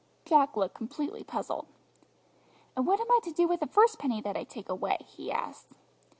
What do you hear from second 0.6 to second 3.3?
completely puzzled. "And what am I